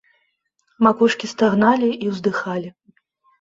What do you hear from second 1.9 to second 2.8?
і ўздыхалі.